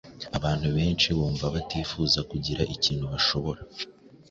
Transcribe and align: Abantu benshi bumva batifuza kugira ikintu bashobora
Abantu 0.37 0.67
benshi 0.77 1.07
bumva 1.17 1.45
batifuza 1.55 2.19
kugira 2.31 2.61
ikintu 2.75 3.05
bashobora 3.13 3.61